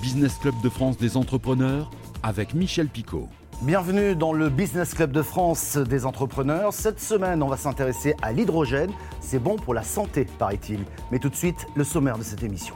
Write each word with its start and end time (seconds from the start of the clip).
Business 0.00 0.38
Club 0.38 0.54
de 0.62 0.70
France 0.70 0.96
des 0.96 1.16
entrepreneurs 1.18 1.90
avec 2.22 2.54
Michel 2.54 2.88
Picot. 2.88 3.28
Bienvenue 3.62 4.16
dans 4.16 4.32
le 4.32 4.48
Business 4.48 4.94
Club 4.94 5.12
de 5.12 5.20
France 5.20 5.76
des 5.76 6.06
entrepreneurs. 6.06 6.72
Cette 6.72 7.00
semaine, 7.00 7.42
on 7.42 7.48
va 7.48 7.58
s'intéresser 7.58 8.14
à 8.22 8.32
l'hydrogène. 8.32 8.90
C'est 9.20 9.38
bon 9.38 9.56
pour 9.56 9.74
la 9.74 9.82
santé, 9.82 10.26
paraît-il. 10.38 10.80
Mais 11.12 11.18
tout 11.18 11.28
de 11.28 11.36
suite, 11.36 11.66
le 11.74 11.84
sommaire 11.84 12.16
de 12.16 12.22
cette 12.22 12.42
émission. 12.42 12.74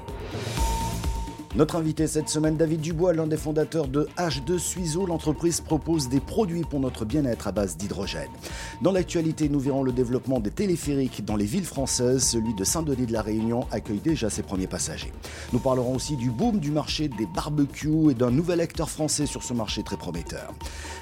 Notre 1.56 1.76
invité 1.76 2.08
cette 2.08 2.28
semaine, 2.28 2.56
David 2.56 2.80
Dubois, 2.80 3.12
l'un 3.12 3.28
des 3.28 3.36
fondateurs 3.36 3.86
de 3.86 4.08
H2 4.18 4.58
Suizo. 4.58 5.06
L'entreprise 5.06 5.60
propose 5.60 6.08
des 6.08 6.18
produits 6.18 6.64
pour 6.68 6.80
notre 6.80 7.04
bien-être 7.04 7.46
à 7.46 7.52
base 7.52 7.76
d'hydrogène. 7.76 8.28
Dans 8.82 8.90
l'actualité, 8.90 9.48
nous 9.48 9.60
verrons 9.60 9.84
le 9.84 9.92
développement 9.92 10.40
des 10.40 10.50
téléphériques 10.50 11.24
dans 11.24 11.36
les 11.36 11.44
villes 11.44 11.64
françaises. 11.64 12.24
Celui 12.24 12.54
de 12.54 12.64
Saint-Denis 12.64 13.06
de 13.06 13.12
la 13.12 13.22
Réunion 13.22 13.68
accueille 13.70 14.00
déjà 14.00 14.30
ses 14.30 14.42
premiers 14.42 14.66
passagers. 14.66 15.12
Nous 15.52 15.60
parlerons 15.60 15.94
aussi 15.94 16.16
du 16.16 16.28
boom 16.28 16.58
du 16.58 16.72
marché 16.72 17.06
des 17.06 17.26
barbecues 17.26 18.10
et 18.10 18.14
d'un 18.14 18.32
nouvel 18.32 18.60
acteur 18.60 18.90
français 18.90 19.26
sur 19.26 19.44
ce 19.44 19.54
marché 19.54 19.84
très 19.84 19.96
prometteur. 19.96 20.52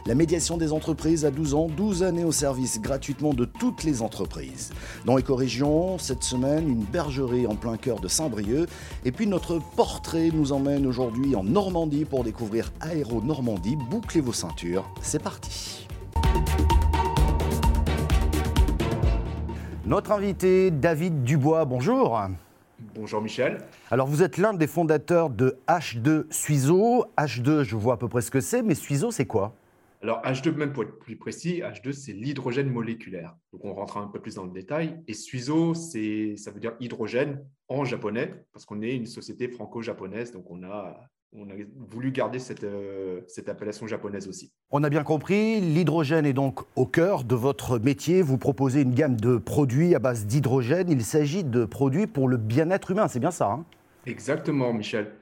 La 0.04 0.14
médiation 0.14 0.58
des 0.58 0.74
entreprises 0.74 1.24
à 1.24 1.30
12 1.30 1.54
ans, 1.54 1.68
12 1.74 2.02
années 2.02 2.24
au 2.24 2.32
service 2.32 2.78
gratuitement 2.78 3.32
de 3.32 3.46
toutes 3.46 3.84
les 3.84 4.02
entreprises. 4.02 4.68
Dans 5.06 5.16
Éco-Région, 5.16 5.96
cette 5.96 6.24
semaine, 6.24 6.68
une 6.68 6.84
bergerie 6.84 7.46
en 7.46 7.54
plein 7.54 7.78
cœur 7.78 8.00
de 8.00 8.08
Saint-Brieuc. 8.08 8.68
Et 9.06 9.12
puis 9.12 9.26
notre 9.26 9.58
portrait 9.76 10.28
emmène 10.50 10.86
aujourd'hui 10.86 11.36
en 11.36 11.44
Normandie 11.44 12.04
pour 12.04 12.24
découvrir 12.24 12.72
Aéro 12.80 13.20
Normandie. 13.22 13.76
Bouclez 13.76 14.20
vos 14.20 14.32
ceintures, 14.32 14.84
c'est 15.00 15.22
parti. 15.22 15.86
Notre 19.86 20.10
invité, 20.12 20.70
David 20.72 21.22
Dubois, 21.22 21.64
bonjour. 21.64 22.20
Bonjour 22.96 23.22
Michel. 23.22 23.58
Alors 23.90 24.08
vous 24.08 24.22
êtes 24.22 24.38
l'un 24.38 24.54
des 24.54 24.66
fondateurs 24.66 25.30
de 25.30 25.58
H2 25.68 26.24
Suizo. 26.30 27.04
H2, 27.16 27.62
je 27.62 27.76
vois 27.76 27.94
à 27.94 27.96
peu 27.96 28.08
près 28.08 28.22
ce 28.22 28.30
que 28.30 28.40
c'est, 28.40 28.62
mais 28.62 28.74
Suizo, 28.74 29.10
c'est 29.10 29.26
quoi? 29.26 29.54
Alors, 30.02 30.20
H2, 30.22 30.56
même 30.56 30.72
pour 30.72 30.82
être 30.82 30.98
plus 30.98 31.16
précis, 31.16 31.60
H2, 31.60 31.92
c'est 31.92 32.12
l'hydrogène 32.12 32.68
moléculaire. 32.68 33.36
Donc, 33.52 33.64
on 33.64 33.72
rentre 33.72 33.98
un 33.98 34.08
peu 34.08 34.20
plus 34.20 34.34
dans 34.34 34.44
le 34.44 34.50
détail. 34.50 35.00
Et 35.06 35.14
Suizo, 35.14 35.74
ça 35.74 36.50
veut 36.50 36.60
dire 36.60 36.72
hydrogène 36.80 37.44
en 37.68 37.84
japonais, 37.84 38.44
parce 38.52 38.64
qu'on 38.64 38.82
est 38.82 38.96
une 38.96 39.06
société 39.06 39.46
franco-japonaise. 39.46 40.32
Donc, 40.32 40.50
on 40.50 40.64
a, 40.64 41.08
on 41.32 41.48
a 41.50 41.54
voulu 41.88 42.10
garder 42.10 42.40
cette, 42.40 42.64
euh, 42.64 43.20
cette 43.28 43.48
appellation 43.48 43.86
japonaise 43.86 44.26
aussi. 44.26 44.52
On 44.72 44.82
a 44.82 44.90
bien 44.90 45.04
compris, 45.04 45.60
l'hydrogène 45.60 46.26
est 46.26 46.32
donc 46.32 46.62
au 46.74 46.84
cœur 46.84 47.22
de 47.22 47.36
votre 47.36 47.78
métier. 47.78 48.22
Vous 48.22 48.38
proposez 48.38 48.82
une 48.82 48.94
gamme 48.94 49.16
de 49.16 49.36
produits 49.36 49.94
à 49.94 50.00
base 50.00 50.26
d'hydrogène. 50.26 50.90
Il 50.90 51.04
s'agit 51.04 51.44
de 51.44 51.64
produits 51.64 52.08
pour 52.08 52.26
le 52.26 52.38
bien-être 52.38 52.90
humain, 52.90 53.06
c'est 53.06 53.20
bien 53.20 53.30
ça 53.30 53.52
hein? 53.52 53.64
Exactement, 54.04 54.72
Michel. 54.72 55.12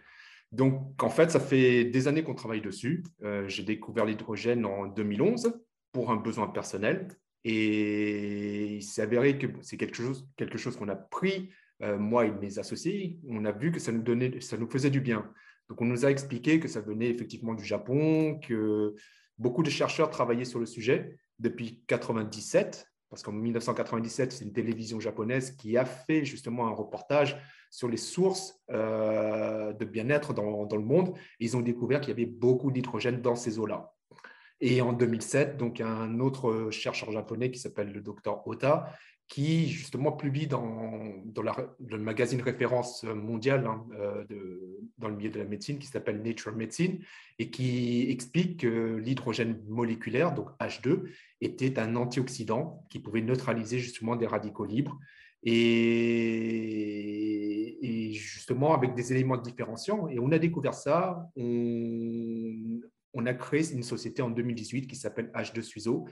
Donc, 0.53 1.01
en 1.03 1.11
fait, 1.11 1.31
ça 1.31 1.41
fait 1.41 1.85
des 1.85 2.09
années 2.09 2.23
qu'on 2.25 2.35
travaille 2.35 2.61
dessus. 2.61 3.05
Euh, 3.23 3.47
j'ai 3.49 3.63
découvert 3.63 4.05
l'hydrogène 4.05 4.67
en 4.67 4.87
2011 4.87 5.53
pour 5.93 6.11
un 6.11 6.17
besoin 6.17 6.49
personnel. 6.49 7.09
Et 7.45 8.77
il 8.77 8.83
s'est 8.83 9.03
avéré 9.03 9.39
que 9.39 9.47
c'est 9.63 9.77
quelque 9.77 9.97
chose, 9.97 10.29
quelque 10.37 10.59
chose 10.59 10.77
qu'on 10.77 10.89
a 10.89 10.97
pris, 10.97 11.51
euh, 11.83 11.99
moi 11.99 12.27
et 12.27 12.33
mes 12.33 12.59
associés. 12.59 13.19
On 13.29 13.45
a 13.45 13.53
vu 13.53 13.71
que 13.71 13.81
ça 13.81 13.93
nous, 13.93 14.03
donnait, 14.03 14.41
ça 14.41 14.57
nous 14.57 14.69
faisait 14.69 14.91
du 14.91 15.01
bien. 15.01 15.31
Donc, 15.69 15.81
on 15.81 15.87
nous 15.87 16.05
a 16.05 16.11
expliqué 16.11 16.59
que 16.59 16.69
ça 16.69 16.81
venait 16.81 17.09
effectivement 17.09 17.55
du 17.55 17.65
Japon, 17.65 18.41
que 18.41 18.95
beaucoup 19.39 19.63
de 19.63 19.71
chercheurs 19.71 20.11
travaillaient 20.11 20.45
sur 20.45 20.59
le 20.59 20.67
sujet 20.67 21.17
depuis 21.39 21.83
1997 21.89 22.87
parce 23.11 23.25
qu'en 23.25 23.33
1997, 23.33 24.33
c'est 24.33 24.45
une 24.45 24.53
télévision 24.53 25.01
japonaise 25.01 25.51
qui 25.57 25.77
a 25.77 25.85
fait 25.85 26.25
justement 26.25 26.69
un 26.69 26.73
reportage 26.73 27.37
sur 27.69 27.89
les 27.89 27.97
sources 27.97 28.63
euh, 28.71 29.73
de 29.73 29.85
bien-être 29.85 30.33
dans, 30.33 30.67
le 30.71 30.85
monde. 30.85 31.15
Ils 31.41 31.57
ont 31.57 31.61
découvert 31.61 32.01
qu'il 32.01 32.11
y 32.11 32.13
avait 32.13 32.31
beaucoup 32.31 32.71
d'hydrogène 32.71 33.21
dans 33.21 33.35
ces 33.35 33.59
eaux-là. 33.59 33.93
Et 34.61 34.81
en 34.81 34.93
2007, 34.93 35.57
donc 35.57 35.81
un 35.81 36.21
autre 36.21 36.71
chercheur 36.71 37.11
japonais 37.11 37.51
qui 37.51 37.59
s'appelle 37.59 37.93
le 37.93 38.01
docteur 38.01 38.47
Ota 38.47 38.93
qui 39.31 39.69
justement 39.69 40.13
publie 40.13 40.47
dans, 40.49 41.15
le 41.89 41.99
magazine 41.99 42.43
référence 42.43 43.05
mondiale 43.05 43.65
hein, 43.65 43.87
euh, 43.99 44.25
dans 44.99 45.09
le 45.09 45.15
milieu 45.15 45.31
de 45.31 45.39
la 45.39 45.45
médecine 45.45 45.79
qui 45.79 45.87
s'appelle 45.87 46.21
Nature 46.21 46.53
Medicine 46.53 46.99
et 47.39 47.49
qui 47.49 48.11
explique 48.11 48.59
que 48.63 48.97
l'hydrogène 48.97 49.63
moléculaire, 49.69 50.35
donc 50.35 50.51
H2, 50.59 51.05
était 51.41 51.79
un 51.79 51.95
antioxydant 51.95 52.85
qui 52.91 52.99
pouvait 52.99 53.21
neutraliser 53.23 53.79
justement 53.79 54.17
des 54.17 54.27
radicaux 54.27 54.65
libres 54.65 54.99
et, 55.45 55.61
justement 58.13 58.75
avec 58.75 58.95
des 58.95 59.13
éléments 59.13 59.37
différenciants. 59.37 60.09
Et 60.09 60.19
on 60.19 60.33
a 60.33 60.41
découvert 60.41 60.75
ça, 60.75 61.31
on, 61.37 62.81
on 63.15 63.27
a 63.27 63.35
créé 63.35 63.73
une 63.73 63.85
société 63.85 64.23
en 64.23 64.31
2018 64.31 64.89
qui 64.89 64.97
s'appelle 64.97 65.31
H2 65.35 65.63
Suizo 65.63 66.05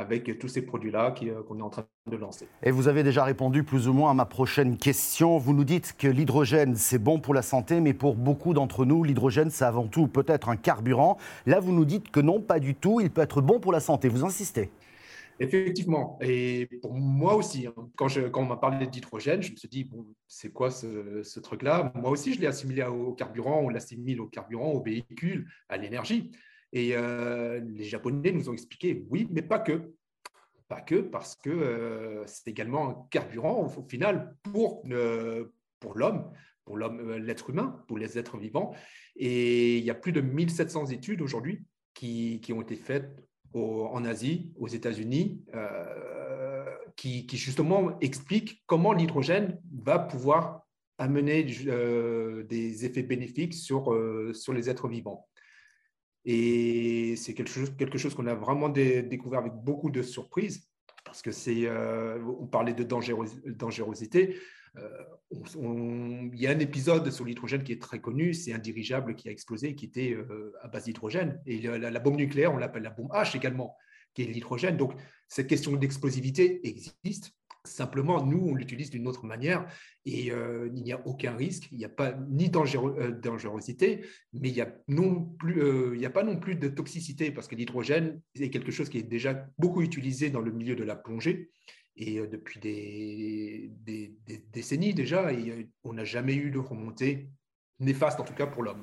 avec 0.00 0.38
tous 0.38 0.48
ces 0.48 0.62
produits-là 0.62 1.14
euh, 1.22 1.42
qu'on 1.42 1.58
est 1.58 1.62
en 1.62 1.68
train 1.68 1.84
de 2.10 2.16
lancer. 2.16 2.48
Et 2.62 2.70
vous 2.70 2.88
avez 2.88 3.02
déjà 3.02 3.22
répondu 3.22 3.62
plus 3.64 3.86
ou 3.86 3.92
moins 3.92 4.10
à 4.10 4.14
ma 4.14 4.24
prochaine 4.24 4.78
question. 4.78 5.36
Vous 5.38 5.52
nous 5.52 5.64
dites 5.64 5.94
que 5.96 6.08
l'hydrogène, 6.08 6.74
c'est 6.74 6.98
bon 6.98 7.20
pour 7.20 7.34
la 7.34 7.42
santé, 7.42 7.80
mais 7.80 7.92
pour 7.92 8.16
beaucoup 8.16 8.54
d'entre 8.54 8.86
nous, 8.86 9.04
l'hydrogène, 9.04 9.50
c'est 9.50 9.64
avant 9.64 9.86
tout 9.86 10.08
peut-être 10.08 10.48
un 10.48 10.56
carburant. 10.56 11.18
Là, 11.46 11.60
vous 11.60 11.72
nous 11.72 11.84
dites 11.84 12.10
que 12.10 12.20
non, 12.20 12.40
pas 12.40 12.60
du 12.60 12.74
tout, 12.74 13.00
il 13.00 13.10
peut 13.10 13.20
être 13.20 13.42
bon 13.42 13.60
pour 13.60 13.72
la 13.72 13.80
santé. 13.80 14.08
Vous 14.08 14.24
insistez 14.24 14.70
Effectivement. 15.38 16.18
Et 16.20 16.66
pour 16.82 16.94
moi 16.94 17.34
aussi, 17.34 17.66
hein, 17.66 17.74
quand, 17.96 18.08
je, 18.08 18.22
quand 18.22 18.42
on 18.42 18.46
m'a 18.46 18.56
parlé 18.56 18.86
d'hydrogène, 18.86 19.42
je 19.42 19.52
me 19.52 19.56
suis 19.56 19.68
dit, 19.68 19.84
bon, 19.84 20.06
c'est 20.26 20.52
quoi 20.52 20.70
ce, 20.70 21.22
ce 21.22 21.40
truc-là? 21.40 21.92
Moi 21.94 22.10
aussi, 22.10 22.34
je 22.34 22.40
l'ai 22.40 22.46
assimilé 22.46 22.84
au 22.84 23.12
carburant, 23.12 23.60
on 23.60 23.68
l'assimile 23.68 24.20
au 24.20 24.26
carburant, 24.26 24.72
au 24.72 24.82
véhicule, 24.82 25.46
à 25.68 25.76
l'énergie. 25.76 26.30
Et 26.72 26.92
euh, 26.94 27.60
les 27.60 27.84
Japonais 27.84 28.32
nous 28.32 28.48
ont 28.48 28.52
expliqué, 28.52 29.04
oui, 29.10 29.26
mais 29.30 29.42
pas 29.42 29.58
que. 29.58 29.92
Pas 30.68 30.80
que, 30.80 30.96
parce 30.96 31.34
que 31.34 31.50
euh, 31.50 32.24
c'est 32.26 32.48
également 32.48 32.90
un 32.90 33.06
carburant, 33.10 33.66
au, 33.76 33.82
final, 33.88 34.36
pour, 34.44 34.84
euh, 34.88 35.52
pour 35.80 35.98
l'homme, 35.98 36.30
pour 36.64 36.78
l'être 36.78 37.50
humain, 37.50 37.82
pour 37.88 37.98
les 37.98 38.18
êtres 38.18 38.38
vivants. 38.38 38.72
Et 39.16 39.78
il 39.78 39.84
y 39.84 39.90
a 39.90 39.94
plus 39.94 40.12
de 40.12 40.20
1700 40.20 40.86
études 40.86 41.22
aujourd'hui 41.22 41.64
qui, 41.92 42.40
qui, 42.40 42.52
ont 42.52 42.62
été 42.62 42.76
faites 42.76 43.10
en 43.52 44.04
Asie, 44.04 44.52
aux 44.56 44.68
États-Unis, 44.68 45.44
qui, 46.94 47.26
qui, 47.26 47.36
justement 47.36 47.98
expliquent 47.98 48.62
comment 48.66 48.92
l'hydrogène 48.92 49.60
va 49.82 49.98
pouvoir 49.98 50.68
amener 50.98 51.42
des 51.42 52.84
effets 52.84 53.02
bénéfiques 53.02 53.54
sur, 53.54 53.92
sur 54.32 54.52
les 54.52 54.70
êtres 54.70 54.86
vivants. 54.86 55.26
Et 56.24 57.14
c'est 57.16 57.34
quelque 57.34 57.98
chose, 57.98 58.14
qu'on 58.14 58.26
a 58.26 58.34
vraiment 58.34 58.68
découvert 58.68 59.40
avec 59.40 59.54
beaucoup 59.54 59.90
de 59.90 60.02
surprises, 60.02 60.68
parce 61.04 61.22
que 61.22 61.32
c'est, 61.32 61.66
euh, 61.66 62.22
on 62.38 62.46
parlait 62.46 62.74
de 62.74 62.84
dangerosité. 62.84 64.36
Euh, 64.76 64.88
il 65.52 66.40
y 66.40 66.46
a 66.46 66.50
un 66.50 66.58
épisode 66.58 67.10
sur 67.10 67.24
l'hydrogène 67.24 67.64
qui 67.64 67.72
est 67.72 67.82
très 67.82 68.00
connu, 68.00 68.34
c'est 68.34 68.52
un 68.52 68.58
dirigeable 68.58 69.16
qui 69.16 69.28
a 69.28 69.32
explosé, 69.32 69.74
qui 69.74 69.86
était 69.86 70.12
euh, 70.12 70.52
à 70.60 70.68
base 70.68 70.84
d'hydrogène. 70.84 71.40
Et 71.46 71.60
la, 71.60 71.90
la, 71.90 72.00
bombe 72.00 72.16
nucléaire, 72.16 72.52
on 72.52 72.58
l'appelle 72.58 72.82
la 72.82 72.90
bombe 72.90 73.10
H 73.12 73.36
également, 73.36 73.76
qui 74.14 74.22
est 74.22 74.26
l'hydrogène. 74.26 74.76
Donc, 74.76 74.92
cette 75.28 75.48
question 75.48 75.72
d'explosivité 75.72 76.66
existe. 76.68 77.32
Simplement, 77.64 78.24
nous, 78.24 78.38
on 78.48 78.54
l'utilise 78.54 78.88
d'une 78.88 79.06
autre 79.06 79.26
manière 79.26 79.66
et 80.06 80.32
euh, 80.32 80.70
il 80.74 80.82
n'y 80.82 80.92
a 80.92 81.06
aucun 81.06 81.36
risque, 81.36 81.68
il 81.70 81.76
n'y 81.76 81.84
a 81.84 81.90
pas 81.90 82.14
ni 82.30 82.50
euh, 82.50 83.10
dangerosité, 83.10 84.00
mais 84.32 84.48
il 84.48 84.54
n'y 84.54 84.62
a, 84.62 84.74
non 84.88 85.26
plus, 85.38 85.62
euh, 85.62 85.94
il 85.94 86.06
a 86.06 86.10
pas 86.10 86.22
non 86.22 86.38
plus 86.38 86.54
de 86.54 86.68
toxicité 86.68 87.30
parce 87.30 87.48
que 87.48 87.54
l'hydrogène 87.54 88.22
est 88.34 88.48
quelque 88.48 88.72
chose 88.72 88.88
qui 88.88 88.96
est 88.96 89.02
déjà 89.02 89.46
beaucoup 89.58 89.82
utilisé 89.82 90.30
dans 90.30 90.40
le 90.40 90.52
milieu 90.52 90.74
de 90.74 90.84
la 90.84 90.96
plongée 90.96 91.50
et 91.96 92.18
depuis 92.26 92.60
des, 92.60 93.70
des, 93.84 94.14
décennies 94.54 94.94
déjà, 94.94 95.30
et 95.30 95.68
on 95.84 95.92
n'a 95.92 96.04
jamais 96.04 96.34
eu 96.34 96.50
de 96.50 96.58
remontée 96.58 97.28
néfaste, 97.78 98.20
en 98.20 98.24
tout 98.24 98.32
cas 98.32 98.46
pour 98.46 98.62
l'homme. 98.62 98.82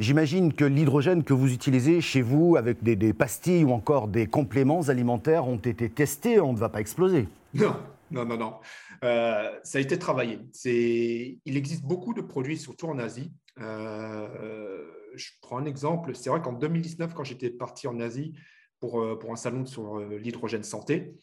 J'imagine 0.00 0.54
que 0.54 0.64
l'hydrogène 0.64 1.24
que 1.24 1.34
vous 1.34 1.52
utilisez 1.52 2.00
chez 2.00 2.22
vous 2.22 2.56
avec 2.56 2.82
des, 2.82 2.96
des, 2.96 3.12
pastilles 3.12 3.64
ou 3.64 3.72
encore 3.72 4.08
des 4.08 4.26
compléments 4.26 4.82
alimentaires 4.88 5.46
ont 5.46 5.58
été 5.58 5.90
testés, 5.90 6.40
on 6.40 6.54
ne 6.54 6.58
va 6.58 6.70
pas 6.70 6.80
exploser. 6.80 7.28
Non, 7.52 7.76
non, 8.10 8.24
non, 8.24 8.36
non. 8.36 8.60
Euh, 9.02 9.58
ça 9.62 9.78
a 9.78 9.80
été 9.80 9.98
travaillé. 9.98 10.40
Il 10.64 11.56
existe 11.56 11.84
beaucoup 11.84 12.14
de 12.14 12.20
produits, 12.20 12.58
surtout 12.58 12.86
en 12.86 12.98
Asie. 12.98 13.32
Euh, 13.60 14.86
je 15.14 15.30
prends 15.40 15.58
un 15.58 15.64
exemple. 15.64 16.14
C'est 16.14 16.30
vrai 16.30 16.40
qu'en 16.42 16.52
2019, 16.52 17.14
quand 17.14 17.24
j'étais 17.24 17.50
parti 17.50 17.86
en 17.86 18.00
Asie 18.00 18.34
pour, 18.80 19.00
euh, 19.00 19.18
pour 19.18 19.32
un 19.32 19.36
salon 19.36 19.64
sur 19.66 19.98
l'hydrogène 19.98 20.64
santé, 20.64 21.14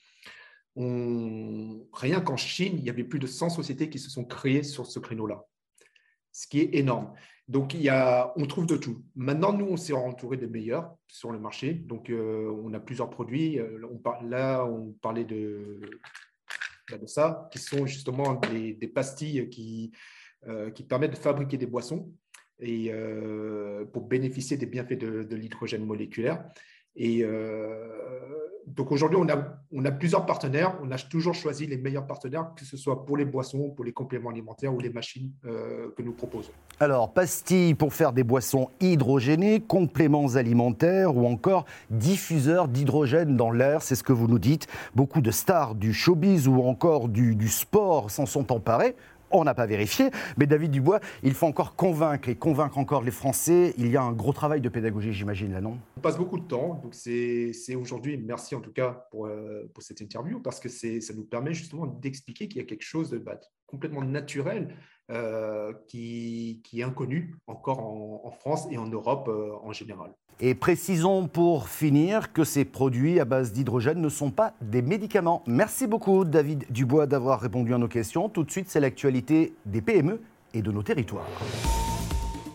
rien 0.75 2.21
qu'en 2.21 2.37
Chine, 2.37 2.75
il 2.77 2.85
y 2.85 2.89
avait 2.89 3.03
plus 3.03 3.19
de 3.19 3.27
100 3.27 3.49
sociétés 3.49 3.89
qui 3.89 3.99
se 3.99 4.09
sont 4.09 4.23
créées 4.23 4.63
sur 4.63 4.87
ce 4.87 4.99
créneau-là, 4.99 5.45
ce 6.31 6.47
qui 6.47 6.61
est 6.61 6.75
énorme. 6.75 7.13
Donc, 7.49 7.73
il 7.73 7.81
y 7.81 7.89
a, 7.89 8.31
on 8.37 8.45
trouve 8.45 8.65
de 8.65 8.77
tout. 8.77 9.03
Maintenant, 9.15 9.51
nous, 9.51 9.65
on 9.65 9.75
s'est 9.75 9.91
entouré 9.91 10.37
des 10.37 10.47
meilleurs 10.47 10.95
sur 11.07 11.33
le 11.33 11.39
marché. 11.39 11.73
Donc, 11.73 12.09
on 12.09 12.73
a 12.73 12.79
plusieurs 12.79 13.09
produits. 13.09 13.59
Là, 14.23 14.65
on 14.65 14.93
parlait 15.01 15.25
de 15.25 15.81
de 16.97 17.07
ça, 17.07 17.49
qui 17.51 17.59
sont 17.59 17.85
justement 17.85 18.35
des, 18.35 18.87
pastilles 18.87 19.49
qui, 19.49 19.91
euh, 20.47 20.71
qui 20.71 20.83
permettent 20.83 21.11
de 21.11 21.17
fabriquer 21.17 21.57
des 21.57 21.67
boissons. 21.67 22.11
et 22.59 22.91
pour 23.91 24.03
bénéficier 24.07 24.57
des 24.57 24.67
bienfaits 24.67 24.99
de, 24.99 25.35
l'hydrogène 25.35 25.83
moléculaire. 25.83 26.45
Et 26.95 27.23
donc 28.67 28.91
aujourd'hui, 28.91 29.17
on 29.71 29.85
a, 29.85 29.91
plusieurs 29.91 30.25
partenaires. 30.25 30.75
On 30.83 30.91
a 30.91 30.97
toujours 30.97 31.33
choisi 31.33 31.65
les 31.65 31.77
meilleurs 31.77 32.07
partenaires, 32.07 32.51
que 32.55 32.65
ce 32.65 32.77
soit 32.77 33.05
pour 33.05 33.17
les 33.17 33.25
boissons, 33.25 33.69
pour 33.69 33.85
les 33.85 33.91
compléments 33.91 34.29
alimentaires 34.29 34.73
ou 34.73 34.79
les 34.79 34.89
machines 34.89 35.31
euh, 35.45 35.89
que 35.95 36.01
nous 36.01 36.13
proposons. 36.13 36.51
Alors, 36.79 37.13
pastilles 37.13 37.73
pour 37.73 37.93
faire 37.93 38.13
des 38.13 38.23
boissons 38.23 38.69
hydrogénées, 38.79 39.61
compléments 39.61 40.35
alimentaires 40.35 41.15
ou 41.15 41.25
encore 41.25 41.65
diffuseurs 41.89 42.67
d'hydrogène 42.67 43.35
dans 43.35 43.51
l'air, 43.51 43.81
c'est 43.81 43.95
ce 43.95 44.03
que 44.03 44.13
vous 44.13 44.27
nous 44.27 44.39
dites. 44.39 44.67
Beaucoup 44.95 45.21
de 45.21 45.31
stars 45.31 45.75
du 45.75 45.93
showbiz 45.93 46.47
ou 46.47 46.61
encore 46.63 47.09
du, 47.09 47.35
du 47.35 47.49
sport 47.49 48.11
s'en 48.11 48.25
sont 48.25 48.51
emparés 48.51 48.95
on 49.33 49.43
n'a 49.43 49.53
pas 49.53 49.65
vérifié, 49.65 50.09
mais 50.37 50.47
David 50.47 50.71
Dubois, 50.71 50.99
il 51.23 51.33
faut 51.33 51.47
encore 51.47 51.75
convaincre 51.75 52.29
et 52.29 52.35
convaincre 52.35 52.77
encore 52.77 53.03
les 53.03 53.11
Français. 53.11 53.73
Il 53.77 53.87
y 53.87 53.97
a 53.97 54.01
un 54.01 54.11
gros 54.11 54.33
travail 54.33 54.61
de 54.61 54.69
pédagogie, 54.69 55.13
j'imagine, 55.13 55.53
là, 55.53 55.61
non? 55.61 55.77
On 55.97 56.01
passe 56.01 56.17
beaucoup 56.17 56.39
de 56.39 56.47
temps, 56.47 56.79
donc 56.83 56.93
c'est 56.93 57.75
aujourd'hui, 57.75 58.17
merci 58.17 58.55
en 58.55 58.61
tout 58.61 58.73
cas 58.73 59.07
pour, 59.11 59.27
euh, 59.27 59.69
pour 59.73 59.83
cette 59.83 60.01
interview, 60.01 60.39
parce 60.39 60.59
que 60.59 60.69
ça 60.69 61.13
nous 61.13 61.25
permet 61.25 61.53
justement 61.53 61.87
d'expliquer 61.87 62.47
qu'il 62.47 62.61
y 62.61 62.63
a 62.63 62.67
quelque 62.67 62.83
chose 62.83 63.09
de 63.09 63.17
bah, 63.17 63.39
complètement 63.67 64.03
naturel 64.03 64.75
euh, 65.11 65.73
qui, 65.87 66.61
qui, 66.63 66.81
est 66.81 66.83
inconnu 66.83 67.35
encore 67.47 67.79
en, 67.79 68.31
France 68.31 68.67
et 68.71 68.77
en 68.77 68.87
Europe 68.87 69.27
euh, 69.27 69.51
en 69.61 69.73
général. 69.73 70.13
Et 70.43 70.55
précisons 70.55 71.27
pour 71.27 71.69
finir 71.69 72.33
que 72.33 72.43
ces 72.43 72.65
produits 72.65 73.19
à 73.19 73.25
base 73.25 73.53
d'hydrogène 73.53 74.01
ne 74.01 74.09
sont 74.09 74.31
pas 74.31 74.53
des 74.59 74.81
médicaments. 74.81 75.43
Merci 75.45 75.85
beaucoup 75.85 76.25
David 76.25 76.65
Dubois 76.71 77.05
d'avoir 77.05 77.39
répondu 77.39 77.75
à 77.75 77.77
nos 77.77 77.87
questions. 77.87 78.27
Tout 78.27 78.43
de 78.43 78.49
suite, 78.49 78.67
c'est 78.67 78.79
l'actualité 78.79 79.53
des 79.67 79.81
PME 79.81 80.19
et 80.55 80.63
de 80.63 80.71
nos 80.71 80.81
territoires. 80.81 81.27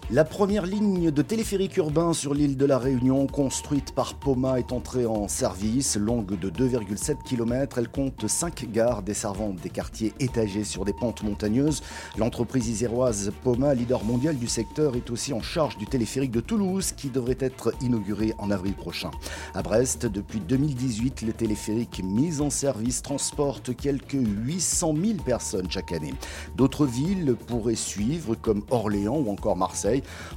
La 0.08 0.25
première 0.25 0.67
ligne 0.67 1.11
de 1.11 1.20
téléphérique 1.20 1.79
urbain 1.79 2.12
sur 2.12 2.32
l'île 2.32 2.56
de 2.56 2.64
la 2.64 2.79
Réunion, 2.79 3.26
construite 3.26 3.93
par 3.93 4.14
Poma, 4.14 4.61
est 4.61 4.70
entrée 4.70 5.05
en 5.05 5.26
service. 5.26 5.97
Longue 5.97 6.38
de 6.38 6.49
2,7 6.49 7.25
km, 7.25 7.79
elle 7.79 7.88
compte 7.88 8.29
5 8.29 8.70
gares 8.70 9.03
desservant 9.03 9.50
des 9.50 9.69
quartiers 9.69 10.12
étagés 10.20 10.62
sur 10.62 10.85
des 10.85 10.93
pentes 10.93 11.25
montagneuses. 11.25 11.82
L'entreprise 12.19 12.69
iséroise 12.69 13.32
Poma, 13.43 13.75
leader 13.75 14.05
mondial 14.05 14.37
du 14.37 14.47
secteur, 14.47 14.94
est 14.94 15.11
aussi 15.11 15.32
en 15.32 15.43
charge 15.43 15.76
du 15.76 15.87
téléphérique 15.87 16.31
de 16.31 16.41
Toulouse 16.41 16.93
qui 16.93 17.08
devrait 17.08 17.38
être 17.41 17.75
inauguré 17.82 18.32
en 18.38 18.53
avril 18.53 18.75
prochain. 18.75 19.11
À 19.55 19.62
Brest, 19.62 20.06
depuis 20.06 20.38
2018, 20.38 21.23
le 21.23 21.32
téléphérique 21.32 22.00
mis 22.05 22.41
en 22.41 22.50
service 22.50 23.03
transporte 23.03 23.75
quelques 23.75 24.23
800 24.23 24.94
000 25.05 25.19
personnes 25.25 25.69
chaque 25.69 25.91
année. 25.91 26.14
D'autres 26.56 26.87
villes 26.87 27.35
pourraient 27.49 27.75
suivre 27.75 28.37
comme 28.37 28.62
Orléans 28.70 29.17
ou 29.19 29.32
encore 29.32 29.56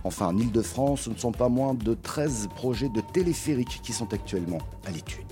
Enfin, 0.03 0.27
en 0.27 0.37
Ile-de-France, 0.37 1.01
ce 1.01 1.09
ne 1.09 1.15
sont 1.15 1.31
pas 1.31 1.49
moins 1.49 1.73
de 1.73 1.93
13 1.93 2.49
projets 2.55 2.89
de 2.89 3.01
téléphériques 3.01 3.79
qui 3.83 3.93
sont 3.93 4.13
actuellement 4.13 4.59
à 4.85 4.91
l'étude. 4.91 5.25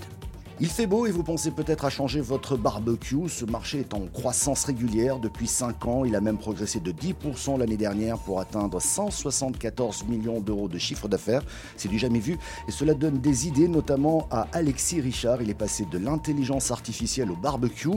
Il 0.60 0.66
fait 0.66 0.88
beau 0.88 1.06
et 1.06 1.12
vous 1.12 1.22
pensez 1.22 1.52
peut-être 1.52 1.84
à 1.84 1.90
changer 1.90 2.20
votre 2.20 2.56
barbecue. 2.56 3.28
Ce 3.28 3.44
marché 3.44 3.78
est 3.78 3.94
en 3.94 4.00
croissance 4.12 4.64
régulière 4.64 5.20
depuis 5.20 5.46
5 5.46 5.86
ans. 5.86 6.04
Il 6.04 6.16
a 6.16 6.20
même 6.20 6.36
progressé 6.36 6.80
de 6.80 6.90
10% 6.90 7.60
l'année 7.60 7.76
dernière 7.76 8.18
pour 8.18 8.40
atteindre 8.40 8.80
174 8.80 10.06
millions 10.08 10.40
d'euros 10.40 10.66
de 10.66 10.76
chiffre 10.76 11.06
d'affaires. 11.06 11.42
C'est 11.76 11.88
du 11.88 11.96
jamais 11.96 12.18
vu 12.18 12.38
et 12.66 12.72
cela 12.72 12.94
donne 12.94 13.18
des 13.18 13.46
idées 13.46 13.68
notamment 13.68 14.26
à 14.32 14.48
Alexis 14.52 15.00
Richard. 15.00 15.42
Il 15.42 15.48
est 15.48 15.54
passé 15.54 15.86
de 15.92 15.96
l'intelligence 15.96 16.72
artificielle 16.72 17.30
au 17.30 17.36
barbecue. 17.36 17.90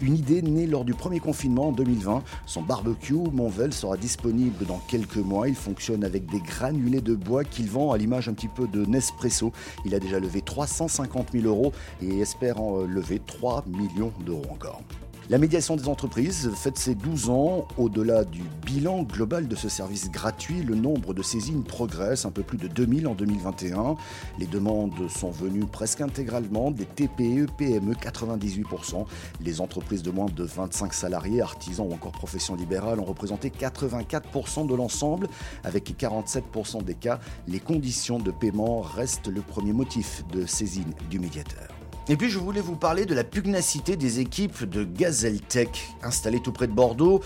Une 0.00 0.16
idée 0.16 0.42
née 0.42 0.66
lors 0.66 0.84
du 0.84 0.94
premier 0.94 1.20
confinement 1.20 1.68
en 1.68 1.72
2020. 1.72 2.24
Son 2.46 2.62
barbecue 2.62 3.14
Monvel 3.14 3.72
sera 3.72 3.96
disponible 3.96 4.66
dans 4.66 4.80
quelques 4.88 5.18
mois. 5.18 5.48
Il 5.48 5.54
fonctionne 5.54 6.02
avec 6.02 6.26
des 6.26 6.40
granulés 6.40 7.00
de 7.00 7.14
bois 7.14 7.44
qu'il 7.44 7.70
vend 7.70 7.92
à 7.92 7.96
l'image 7.96 8.28
un 8.28 8.34
petit 8.34 8.48
peu 8.48 8.66
de 8.66 8.84
Nespresso. 8.86 9.52
Il 9.84 9.94
a 9.94 10.00
déjà 10.00 10.18
levé 10.18 10.40
350 10.42 11.28
000 11.32 11.46
euros 11.46 11.72
et 12.08 12.20
espère 12.20 12.60
en 12.60 12.78
lever 12.82 13.20
3 13.24 13.64
millions 13.66 14.12
d'euros 14.24 14.46
encore. 14.50 14.82
La 15.30 15.36
médiation 15.36 15.76
des 15.76 15.88
entreprises 15.88 16.50
fête 16.54 16.78
ses 16.78 16.94
12 16.94 17.28
ans. 17.28 17.68
Au-delà 17.76 18.24
du 18.24 18.40
bilan 18.64 19.02
global 19.02 19.46
de 19.46 19.54
ce 19.54 19.68
service 19.68 20.10
gratuit, 20.10 20.62
le 20.62 20.74
nombre 20.74 21.12
de 21.12 21.20
saisines 21.20 21.64
progresse, 21.64 22.24
un 22.24 22.30
peu 22.30 22.42
plus 22.42 22.56
de 22.56 22.66
2000 22.66 23.06
en 23.06 23.14
2021. 23.14 23.96
Les 24.38 24.46
demandes 24.46 24.94
sont 25.10 25.30
venues 25.30 25.66
presque 25.66 26.00
intégralement 26.00 26.70
des 26.70 26.86
TPE, 26.86 27.46
PME, 27.58 27.92
98%. 27.92 29.04
Les 29.42 29.60
entreprises 29.60 30.02
de 30.02 30.10
moins 30.10 30.30
de 30.34 30.44
25 30.44 30.94
salariés, 30.94 31.42
artisans 31.42 31.86
ou 31.86 31.92
encore 31.92 32.12
professions 32.12 32.54
libérales 32.54 32.98
ont 32.98 33.04
représenté 33.04 33.50
84% 33.50 34.66
de 34.66 34.74
l'ensemble. 34.74 35.28
Avec 35.62 35.90
47% 35.90 36.84
des 36.84 36.94
cas, 36.94 37.20
les 37.46 37.60
conditions 37.60 38.18
de 38.18 38.30
paiement 38.30 38.80
restent 38.80 39.28
le 39.28 39.42
premier 39.42 39.74
motif 39.74 40.24
de 40.32 40.46
saisine 40.46 40.94
du 41.10 41.18
médiateur. 41.18 41.77
Et 42.10 42.16
puis 42.16 42.30
je 42.30 42.38
voulais 42.38 42.62
vous 42.62 42.76
parler 42.76 43.04
de 43.04 43.14
la 43.14 43.22
pugnacité 43.22 43.94
des 43.96 44.18
équipes 44.20 44.64
de 44.64 44.82
Gazelle 44.82 45.42
Tech 45.42 45.68
installées 46.02 46.40
tout 46.40 46.52
près 46.52 46.66
de 46.66 46.72
Bordeaux. 46.72 47.20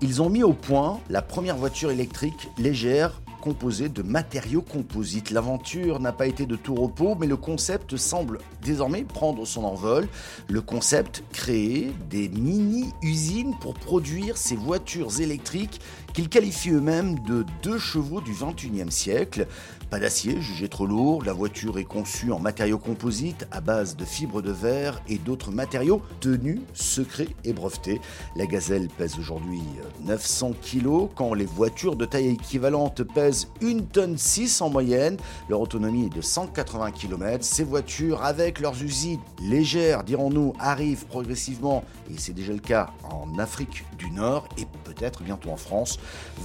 Ils 0.00 0.22
ont 0.22 0.28
mis 0.28 0.42
au 0.42 0.52
point 0.52 0.98
la 1.08 1.22
première 1.22 1.56
voiture 1.56 1.92
électrique 1.92 2.48
légère 2.58 3.22
composée 3.40 3.90
de 3.90 4.02
matériaux 4.02 4.62
composites. 4.62 5.30
L'aventure 5.30 6.00
n'a 6.00 6.12
pas 6.12 6.26
été 6.26 6.46
de 6.46 6.56
tout 6.56 6.74
repos, 6.74 7.14
mais 7.14 7.26
le 7.26 7.36
concept 7.36 7.96
semble 7.96 8.38
désormais 8.62 9.04
prendre 9.04 9.46
son 9.46 9.64
envol. 9.64 10.08
Le 10.48 10.62
concept 10.62 11.22
créer 11.30 11.92
des 12.08 12.28
mini-usines 12.30 13.54
pour 13.60 13.74
produire 13.74 14.38
ces 14.38 14.56
voitures 14.56 15.20
électriques 15.20 15.80
qu'ils 16.14 16.30
qualifient 16.30 16.70
eux-mêmes 16.70 17.18
de 17.20 17.44
deux 17.62 17.78
chevaux 17.78 18.22
du 18.22 18.32
21e 18.32 18.90
siècle. 18.90 19.46
Pas 19.94 20.00
d'acier, 20.00 20.40
jugé 20.40 20.68
trop 20.68 20.86
lourd, 20.86 21.22
la 21.22 21.32
voiture 21.32 21.78
est 21.78 21.84
conçue 21.84 22.32
en 22.32 22.40
matériaux 22.40 22.80
composites 22.80 23.46
à 23.52 23.60
base 23.60 23.94
de 23.94 24.04
fibres 24.04 24.42
de 24.42 24.50
verre 24.50 25.00
et 25.08 25.18
d'autres 25.18 25.52
matériaux 25.52 26.02
tenus, 26.18 26.58
secrets 26.72 27.28
et 27.44 27.52
brevetés. 27.52 28.00
La 28.34 28.46
gazelle 28.46 28.88
pèse 28.88 29.20
aujourd'hui 29.20 29.62
900 30.04 30.54
kg, 30.60 31.08
quand 31.14 31.32
les 31.32 31.44
voitures 31.44 31.94
de 31.94 32.06
taille 32.06 32.30
équivalente 32.30 33.04
pèsent 33.04 33.46
1 33.62 33.82
tonne 33.92 34.18
6 34.18 34.62
en 34.62 34.68
moyenne. 34.68 35.16
Leur 35.48 35.60
autonomie 35.60 36.06
est 36.06 36.16
de 36.16 36.22
180 36.22 36.90
km. 36.90 37.44
Ces 37.44 37.62
voitures, 37.62 38.24
avec 38.24 38.58
leurs 38.58 38.82
usines 38.82 39.20
légères, 39.44 40.02
dirons-nous, 40.02 40.54
arrivent 40.58 41.06
progressivement, 41.06 41.84
et 42.10 42.18
c'est 42.18 42.32
déjà 42.32 42.52
le 42.52 42.58
cas 42.58 42.90
en 43.04 43.38
Afrique 43.38 43.84
du 43.96 44.10
Nord 44.10 44.48
et 44.58 44.66
peut-être 44.82 45.22
bientôt 45.22 45.50
en 45.50 45.56
France. 45.56 46.00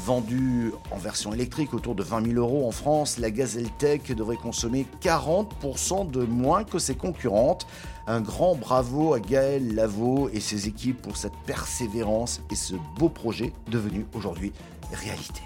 Vendues 0.05 0.71
en 0.91 0.97
version 0.97 1.33
électrique 1.33 1.73
autour 1.73 1.95
de 1.95 2.03
20 2.03 2.27
000 2.27 2.39
euros 2.39 2.67
en 2.67 2.71
France, 2.71 3.17
la 3.17 3.31
Gazelle 3.39 3.69
Tech 3.77 4.01
devrait 4.13 4.35
consommer 4.35 4.85
40% 5.01 6.11
de 6.11 6.25
moins 6.25 6.65
que 6.65 6.77
ses 6.77 6.95
concurrentes. 6.95 7.65
Un 8.05 8.19
grand 8.19 8.55
bravo 8.55 9.13
à 9.13 9.21
Gaël 9.21 9.75
Lavaux 9.75 10.27
et 10.33 10.41
ses 10.41 10.67
équipes 10.67 11.01
pour 11.01 11.15
cette 11.15 11.37
persévérance 11.45 12.41
et 12.51 12.55
ce 12.55 12.75
beau 12.97 13.07
projet 13.07 13.53
devenu 13.71 14.05
aujourd'hui 14.13 14.51
réalité. 14.91 15.41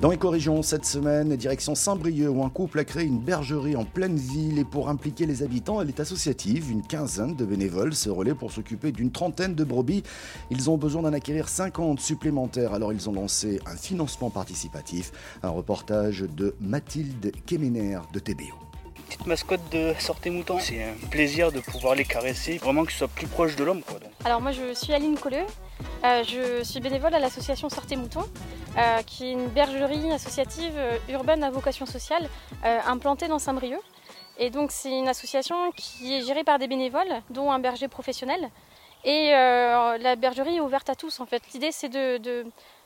Dans 0.00 0.12
Éco-Région, 0.12 0.62
cette 0.62 0.86
semaine, 0.86 1.36
direction 1.36 1.74
Saint-Brieuc, 1.74 2.30
où 2.30 2.42
un 2.42 2.48
couple 2.48 2.78
a 2.78 2.84
créé 2.84 3.04
une 3.04 3.18
bergerie 3.18 3.76
en 3.76 3.84
pleine 3.84 4.16
ville 4.16 4.58
et 4.58 4.64
pour 4.64 4.88
impliquer 4.88 5.26
les 5.26 5.42
habitants, 5.42 5.82
elle 5.82 5.90
est 5.90 6.00
associative. 6.00 6.70
Une 6.70 6.80
quinzaine 6.80 7.36
de 7.36 7.44
bénévoles 7.44 7.94
se 7.94 8.08
relaient 8.08 8.34
pour 8.34 8.50
s'occuper 8.50 8.92
d'une 8.92 9.12
trentaine 9.12 9.54
de 9.54 9.62
brebis. 9.62 10.02
Ils 10.50 10.70
ont 10.70 10.78
besoin 10.78 11.02
d'en 11.02 11.12
acquérir 11.12 11.50
50 11.50 12.00
supplémentaires, 12.00 12.72
alors 12.72 12.94
ils 12.94 13.10
ont 13.10 13.12
lancé 13.12 13.60
un 13.66 13.76
financement 13.76 14.30
participatif. 14.30 15.12
Un 15.42 15.50
reportage 15.50 16.20
de 16.20 16.54
Mathilde 16.60 17.32
Kemener 17.44 17.98
de 18.14 18.20
TBO 18.20 18.54
petite 19.10 19.26
mascotte 19.26 19.72
de 19.72 19.92
Sortez 19.98 20.30
Mouton. 20.30 20.58
C'est 20.60 20.84
un 20.84 21.08
plaisir 21.10 21.50
de 21.50 21.58
pouvoir 21.58 21.96
les 21.96 22.04
caresser, 22.04 22.58
vraiment 22.58 22.84
qu'ils 22.84 22.94
soient 22.94 23.08
plus 23.08 23.26
proches 23.26 23.56
de 23.56 23.64
l'homme. 23.64 23.82
Alors 24.24 24.40
moi 24.40 24.52
je 24.52 24.72
suis 24.72 24.92
Aline 24.92 25.18
Colleux, 25.18 25.46
euh, 26.04 26.22
je 26.22 26.62
suis 26.62 26.78
bénévole 26.78 27.12
à 27.14 27.18
l'association 27.18 27.68
Sortez 27.68 27.96
Mouton, 27.96 28.22
euh, 28.78 29.02
qui 29.02 29.26
est 29.26 29.32
une 29.32 29.48
bergerie 29.48 30.12
associative 30.12 30.74
euh, 30.76 30.96
urbaine 31.08 31.42
à 31.42 31.50
vocation 31.50 31.86
sociale 31.86 32.28
implantée 32.86 33.28
dans 33.28 33.38
Saint-Brieuc. 33.38 33.80
Et 34.38 34.50
donc 34.50 34.70
c'est 34.70 34.90
une 34.90 35.08
association 35.08 35.70
qui 35.72 36.14
est 36.14 36.22
gérée 36.22 36.44
par 36.44 36.58
des 36.58 36.66
bénévoles, 36.66 37.22
dont 37.30 37.50
un 37.50 37.58
berger 37.58 37.88
professionnel. 37.88 38.50
Et 39.04 39.30
la 39.30 40.16
bergerie 40.16 40.56
est 40.56 40.60
ouverte 40.60 40.88
à 40.90 40.94
tous 40.94 41.20
en 41.20 41.26
fait. 41.26 41.42
L'idée 41.52 41.72
c'est 41.72 41.88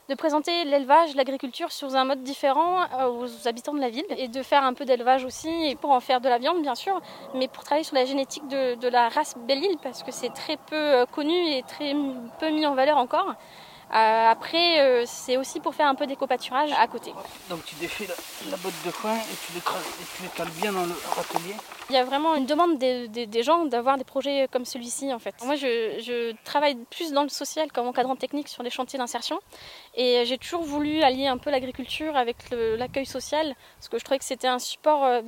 de 0.09 0.15
présenter 0.15 0.65
l'élevage, 0.65 1.15
l'agriculture 1.17 1.73
sous 1.73 1.97
un 1.97 2.05
mode 2.05 2.23
différent 2.23 2.83
euh, 3.01 3.09
aux 3.09 3.49
habitants 3.49 3.73
de 3.73 3.81
la 3.81 3.89
ville 3.89 4.05
et 4.19 4.29
de 4.29 4.43
faire 4.43 4.63
un 4.63 4.75
peu 4.75 4.85
d'élevage 4.85 5.25
aussi 5.25 5.77
pour 5.81 5.91
en 5.91 6.01
faire 6.01 6.21
de 6.21 6.29
la 6.29 6.39
viande 6.39 6.61
bien 6.61 6.75
sûr, 6.75 7.01
mais 7.35 7.49
pour 7.49 7.65
travailler 7.65 7.85
sur 7.85 7.97
la 7.97 8.05
génétique 8.05 8.47
de, 8.49 8.89
la 8.89 9.09
race 9.09 9.35
Belle-Île 9.49 9.79
parce 9.83 10.03
que 10.03 10.13
c'est 10.13 10.29
très 10.29 10.57
peu 10.57 10.77
euh, 10.77 11.07
connu 11.07 11.35
et 11.35 11.63
très 11.63 11.97
peu 12.39 12.51
mis 12.51 12.67
en 12.67 12.75
valeur 12.75 12.99
encore. 12.99 13.35
Après, 13.95 15.05
c'est 15.07 15.37
aussi 15.37 15.61
pour 15.61 15.75
faire 15.75 15.87
un 15.87 15.95
peu 15.95 16.07
d'éco-pâturage 16.07 16.71
à 16.79 16.87
côté. 16.89 17.13
Donc 17.49 17.65
tu 17.65 17.75
défais 17.77 18.07
la, 18.51 18.57
botte 18.57 18.75
de 18.85 18.91
foin 18.91 19.15
et 19.15 19.37
tu 19.47 19.53
les, 20.23 20.29
cales 20.31 20.51
bien 20.61 20.73
dans 20.73 20.85
le 20.85 20.95
râtelier. 21.15 21.55
Il 21.91 21.95
y 21.95 21.99
a 21.99 22.05
vraiment 22.05 22.35
une 22.35 22.47
demande 22.47 22.79
des, 22.79 23.43
gens 23.43 23.67
d'avoir 23.67 23.97
des 23.97 24.05
projets 24.05 24.49
comme 24.51 24.65
celui-ci 24.65 25.13
en 25.13 25.19
fait. 25.19 25.35
Moi 25.45 25.55
je, 25.55 26.01
je, 26.01 26.35
travaille 26.45 26.77
plus 26.91 27.13
dans 27.13 27.23
le 27.23 27.29
social 27.29 27.71
comme 27.71 27.87
encadrant 27.87 28.17
technique 28.17 28.49
sur 28.49 28.63
des 28.63 28.71
chantiers 28.71 28.99
d'insertion 28.99 29.39
et 29.95 30.25
j'ai 30.27 30.39
toujours 30.39 30.63
voulu 30.63 31.03
allier 31.03 31.27
un 31.27 31.39
peu 31.39 31.51
l'agriculture 31.51 32.17
avec 32.17 32.37
l'accueil 32.51 33.07
social 33.07 33.55
parce 33.79 33.89
que 33.89 33.99
je 33.99 34.05
trouvais 34.05 34.19
que 34.19 34.25
c'était 34.25 34.49
un 34.49 34.59
support 34.59 35.23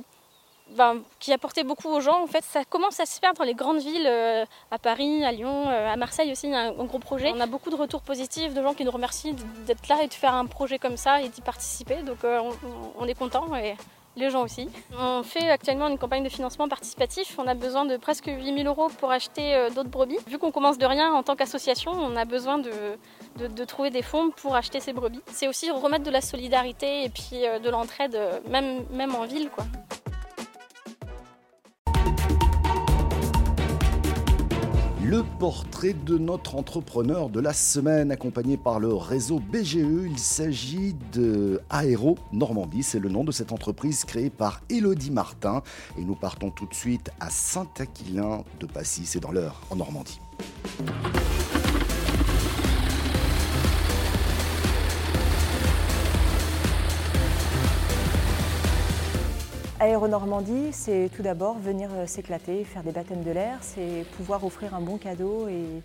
ben, 0.75 1.01
qui 1.19 1.31
apportait 1.31 1.63
beaucoup 1.63 1.87
aux 1.87 2.01
gens. 2.01 2.23
En 2.23 2.27
fait, 2.27 2.43
ça 2.43 2.65
commence 2.65 2.99
à 2.99 3.05
se 3.05 3.19
faire 3.19 3.33
dans 3.33 3.43
les 3.43 3.53
grandes 3.53 3.79
villes, 3.79 4.07
euh, 4.07 4.45
à 4.69 4.77
Paris, 4.77 5.23
à 5.23 5.31
Lyon, 5.31 5.69
euh, 5.69 5.91
à 5.91 5.95
Marseille 5.95 6.31
aussi, 6.31 6.47
il 6.47 6.51
y 6.51 6.55
a 6.55 6.59
un, 6.59 6.71
gros 6.71 6.99
projet. 6.99 7.31
On 7.35 7.39
a 7.39 7.45
beaucoup 7.45 7.69
de 7.69 7.75
retours 7.75 8.01
positifs, 8.01 8.53
de 8.53 8.61
gens 8.61 8.73
qui 8.73 8.83
nous 8.83 8.91
remercient 8.91 9.33
d'être 9.65 9.87
là 9.87 10.03
et 10.03 10.07
de 10.07 10.13
faire 10.13 10.33
un 10.33 10.45
projet 10.45 10.77
comme 10.77 10.97
ça 10.97 11.21
et 11.21 11.29
d'y 11.29 11.41
participer. 11.41 12.03
Donc 12.03 12.23
euh, 12.23 12.41
on, 12.99 13.07
est 13.07 13.13
content 13.13 13.55
et 13.55 13.75
les 14.17 14.29
gens 14.29 14.43
aussi. 14.43 14.67
On 14.99 15.23
fait 15.23 15.49
actuellement 15.49 15.87
une 15.87 15.97
campagne 15.97 16.23
de 16.23 16.29
financement 16.29 16.67
participatif. 16.67 17.37
On 17.37 17.47
a 17.47 17.53
besoin 17.53 17.85
de 17.85 17.95
presque 17.97 18.27
8000 18.27 18.67
euros 18.67 18.89
pour 18.99 19.11
acheter 19.11 19.69
d'autres 19.73 19.89
brebis. 19.89 20.17
Vu 20.27 20.37
qu'on 20.37 20.51
commence 20.51 20.77
de 20.77 20.85
rien 20.85 21.13
en 21.13 21.23
tant 21.23 21.35
qu'association, 21.35 21.91
on 21.91 22.15
a 22.15 22.25
besoin 22.25 22.57
de, 22.57 23.63
trouver 23.65 23.89
des 23.89 24.01
fonds 24.01 24.31
pour 24.31 24.55
acheter 24.55 24.79
ces 24.79 24.91
brebis. 24.91 25.21
C'est 25.27 25.47
aussi 25.47 25.69
remettre 25.69 26.03
de 26.03 26.11
la 26.11 26.21
solidarité 26.21 27.03
et 27.03 27.09
puis 27.09 27.43
de 27.63 27.69
l'entraide, 27.69 28.19
même, 28.49 28.85
même 28.89 29.13
en 29.15 29.25
ville. 29.25 29.49
quoi. 29.49 29.65
Le 35.09 35.23
portrait 35.39 35.93
de 35.93 36.17
notre 36.17 36.55
entrepreneur 36.55 37.29
de 37.29 37.39
la 37.39 37.53
semaine, 37.53 38.11
accompagné 38.11 38.57
par 38.57 38.77
le 38.77 38.93
réseau 38.93 39.39
BGE. 39.39 39.75
Il 39.75 40.19
s'agit 40.19 40.97
de 41.13 41.61
Normandie. 42.33 42.83
C'est 42.83 42.99
le 42.99 43.07
nom 43.07 43.23
de 43.23 43.31
cette 43.31 43.53
entreprise 43.53 44.03
créée 44.03 44.29
par 44.29 44.61
Elodie 44.69 45.11
Martin. 45.11 45.63
Et 45.97 46.03
nous 46.03 46.15
partons 46.15 46.51
tout 46.51 46.65
de 46.65 46.73
suite 46.73 47.09
à 47.21 47.29
Saint-Aquilin 47.29 48.43
de 48.59 48.65
Passy. 48.65 49.05
C'est 49.05 49.21
dans 49.21 49.31
l'heure 49.31 49.61
en 49.69 49.77
Normandie. 49.77 50.19
Aéronormandie, 59.79 60.69
c'est 60.71 61.11
tout 61.15 61.21
d'abord 61.21 61.59
venir 61.59 61.91
euh, 61.93 62.07
s'éclater, 62.07 62.63
faire 62.63 62.81
des 62.81 62.91
baptêmes 62.91 63.21
de 63.21 63.29
l'air, 63.29 63.59
c'est 63.61 64.05
pouvoir 64.15 64.43
offrir 64.43 64.73
un 64.73 64.81
bon 64.81 64.97
cadeau 64.97 65.47
et, 65.47 65.83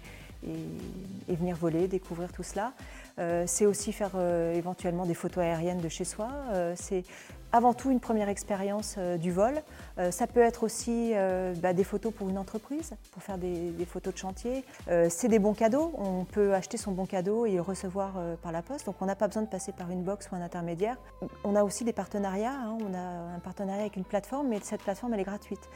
venir 1.28 1.56
voler, 1.56 1.88
découvrir 1.88 2.32
tout 2.32 2.42
cela. 2.42 2.72
Euh, 3.18 3.44
c'est 3.46 3.66
aussi 3.66 3.92
faire 3.92 4.12
euh, 4.14 4.54
éventuellement 4.54 5.04
des 5.04 5.14
photos 5.14 5.44
aériennes 5.44 5.80
de 5.80 5.88
chez 5.90 6.04
soi. 6.04 6.30
c'est 6.74 7.04
avant 7.52 7.74
tout 7.74 7.90
une 7.90 8.00
première 8.00 8.28
expérience 8.28 8.96
euh, 8.98 9.18
du 9.18 9.30
vol. 9.30 9.62
Euh, 9.98 10.10
ça 10.10 10.26
peut 10.26 10.40
être 10.40 10.64
aussi 10.64 11.12
euh, 11.14 11.54
bah, 11.54 11.72
des 11.74 11.84
photos 11.84 12.12
pour 12.12 12.28
une 12.28 12.38
entreprise, 12.38 12.94
pour 13.12 13.22
faire 13.22 13.38
des, 13.38 13.72
photos 13.86 14.14
de 14.14 14.18
chantier. 14.18 14.64
c'est 15.10 15.28
des 15.28 15.38
bons 15.38 15.52
cadeaux. 15.52 15.92
On 15.98 16.24
peut 16.24 16.54
acheter 16.54 16.76
son 16.76 16.92
bon 16.92 17.04
cadeau 17.04 17.46
et 17.46 17.52
le 17.52 17.60
recevoir 17.60 18.14
par 18.42 18.52
la 18.52 18.62
poste. 18.62 18.86
Donc 18.86 18.96
on 19.00 19.06
n'a 19.06 19.16
pas 19.16 19.26
besoin 19.26 19.42
de 19.42 19.48
passer 19.48 19.72
par 19.72 19.90
une 19.90 20.02
box 20.02 20.30
ou 20.30 20.36
un 20.36 20.40
intermédiaire. 20.40 20.96
On 21.44 21.54
a 21.56 21.64
aussi 21.64 21.84
des 21.84 21.92
partenariats. 21.92 22.54
Hein. 22.54 22.78
On 22.80 22.94
a 22.94 23.34
un 23.36 23.38
partenariat 23.40 23.82
avec 23.82 23.96
une 23.96 24.04
plateforme, 24.04 24.48
mais 24.48 24.60
cette 24.62 24.82
plateforme 24.82 25.14
elle 25.14 25.20
est 25.20 25.24
gratuite 25.24 25.68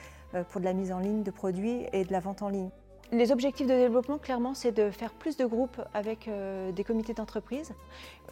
pour 0.50 0.61
de 0.61 0.64
la 0.64 0.73
mise 0.73 0.92
en 0.92 1.00
ligne 1.00 1.23
de 1.23 1.30
produits 1.30 1.87
et 1.92 2.04
de 2.04 2.12
la 2.12 2.21
vente 2.21 2.42
en 2.42 2.49
ligne. 2.49 2.71
Les 3.13 3.31
objectifs 3.31 3.69
de 3.69 3.73
développement, 3.73 4.19
clairement, 4.19 4.55
c'est 4.55 4.73
de 4.73 4.91
faire 4.91 5.13
plus 5.13 5.37
de 5.37 5.45
groupes 5.47 5.81
avec 5.95 6.27
euh, 6.27 6.73
des 6.73 6.83
comités 6.83 7.15
d'entreprise, 7.15 7.73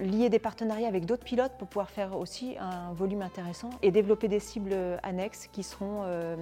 lier 0.00 0.28
des 0.28 0.40
partenariats 0.40 0.88
avec 0.88 1.06
d'autres 1.06 1.22
pilotes 1.22 1.52
pour 1.58 1.68
pouvoir 1.68 1.90
faire 1.90 2.18
aussi 2.18 2.56
un 2.58 2.92
volume 2.92 3.22
intéressant 3.22 3.70
et 3.82 3.92
développer 3.92 4.26
des 4.26 4.40
cibles 4.40 4.74
annexes 5.04 5.48
qui 5.52 5.62
seront, 5.62 6.02
euh, 6.04 6.36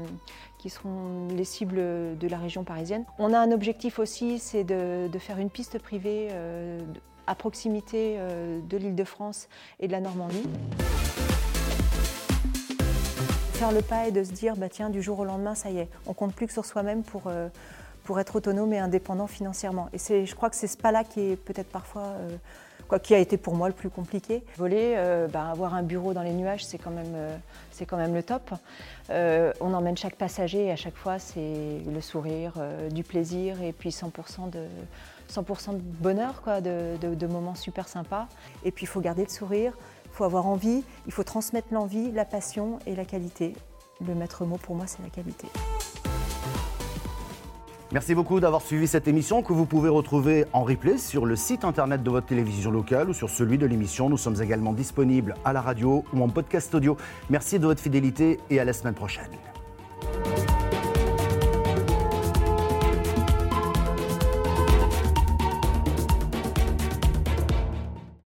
les 1.31 1.45
cibles 1.45 1.77
de 1.77 2.29
la 2.29 2.39
région 2.39 2.65
parisienne. 2.65 3.05
On 3.19 3.35
a 3.35 3.39
un 3.39 3.53
objectif 3.53 3.99
aussi, 3.99 4.39
c'est 4.39 4.65
de, 4.65 5.11
faire 5.19 5.39
une 5.39 5.51
piste 5.51 5.79
privée 5.79 6.29
euh, 6.31 6.81
à 7.27 7.35
proximité 7.35 8.17
de 8.19 8.77
l'île 8.77 8.97
de 8.97 9.05
France 9.05 9.49
et 9.79 9.87
de 9.87 9.93
la 9.93 10.01
Normandie 10.01 10.43
faire 13.53 13.71
le 13.71 13.83
pas 13.83 14.09
et 14.09 14.11
de 14.11 14.25
se 14.25 14.33
dire 14.33 14.57
bah 14.57 14.67
du 14.91 15.03
jour 15.03 15.21
au 15.21 15.25
lendemain 15.25 15.55
ça 15.55 15.71
y 15.71 15.79
est 15.79 15.89
on 16.07 16.15
compte 16.15 16.35
plus 16.35 16.49
que 16.49 16.53
sur 16.53 16.65
soi-même 16.65 17.05
pour 17.05 17.31
pour 18.05 18.19
être 18.21 18.37
autonome 18.37 18.73
et 18.73 18.79
indépendant 18.79 19.27
financièrement. 19.27 19.89
Et 19.93 19.99
c'est, 19.99 20.27
je 20.27 20.35
crois 20.35 20.51
que 20.51 20.57
c'est 20.57 20.67
ce 20.67 20.77
pas-là 20.77 21.05
qui 21.05 21.21
est 21.33 21.37
peut-être 21.37 21.69
parfois, 21.69 22.03
euh, 22.03 22.37
quoi, 22.89 22.99
qui 22.99 23.15
a 23.15 23.19
été 23.19 23.37
pour 23.37 23.55
moi 23.55 23.69
le 23.69 23.75
plus 23.75 23.91
compliqué. 23.91 24.43
Voler, 24.57 24.95
euh, 24.97 25.29
bah, 25.29 25.49
avoir 25.51 25.75
un 25.75 25.83
bureau 25.83 26.13
dans 26.13 26.23
les 26.23 26.33
nuages, 26.33 26.65
c'est 26.65 26.79
quand 26.79 26.91
même, 26.91 27.13
euh, 27.15 27.37
c'est 27.71 27.87
quand 27.87 27.97
même 27.97 28.15
le 28.15 28.23
top. 28.23 28.51
on 29.09 29.75
emmène 29.75 29.97
chaque 29.97 30.17
passager 30.17 30.67
et 30.67 30.73
à 30.73 30.77
chaque 30.77 30.97
fois 30.97 31.19
c'est 31.19 31.81
le 31.87 32.01
sourire, 32.01 32.55
du 32.91 33.05
plaisir 33.05 33.63
et 33.63 33.73
puis 33.73 33.91
100% 33.91 34.51
de 34.51 34.67
100% 35.31 35.73
de 35.75 35.79
bonheur, 35.79 36.43
quoi, 36.43 36.61
de, 36.61 36.97
de 37.01 37.27
moments 37.27 37.55
super 37.55 37.89
sympas. 37.89 38.27
Et 38.65 38.71
puis 38.71 38.85
il 38.85 38.89
faut 38.89 39.01
garder 39.01 39.23
le 39.25 39.31
sourire, 39.31 39.73
il 40.07 40.13
faut 40.13 40.25
avoir 40.25 40.47
envie, 40.47 40.85
il 41.07 41.13
faut 41.13 41.25
transmettre 41.25 41.69
l'envie, 41.73 42.11
la 42.13 42.25
passion 42.25 42.79
et 42.87 42.95
la 42.95 43.05
qualité. 43.05 43.55
Le 44.07 44.15
maître 44.15 44.45
mot 44.45 44.57
pour 44.57 44.75
moi, 44.75 44.87
c'est 44.87 45.03
la 45.03 45.11
qualité. 45.11 45.47
Merci 47.93 48.15
beaucoup 48.15 48.41
d'avoir 48.41 48.63
suivi 48.63 48.89
cette 48.89 49.07
émission 49.07 49.43
que 49.43 49.53
vous 49.53 49.67
pouvez 49.67 49.91
retrouver 49.91 50.47
en 50.55 50.63
replay 50.63 50.97
sur 50.97 51.27
le 51.27 51.37
site 51.37 51.63
internet 51.63 52.03
de 52.03 52.09
votre 52.09 52.27
télévision 52.27 52.71
locale 52.71 53.11
ou 53.11 53.13
sur 53.13 53.29
celui 53.29 53.59
de 53.59 53.67
l'émission. 53.67 54.09
Nous 54.09 54.17
sommes 54.17 54.41
également 54.41 54.73
disponibles 54.73 55.35
à 55.45 55.53
la 55.53 55.61
radio 55.61 56.03
ou 56.15 56.23
en 56.23 56.29
podcast 56.31 56.75
audio. 56.75 56.97
Merci 57.29 57.59
de 57.59 57.67
votre 57.67 57.83
fidélité 57.83 58.41
et 58.49 58.59
à 58.59 58.65
la 58.65 58.73
semaine 58.73 58.95
prochaine. 58.95 59.29